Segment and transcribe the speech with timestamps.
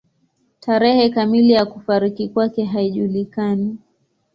[0.59, 3.77] Tarehe kamili ya kufariki kwake haijulikani.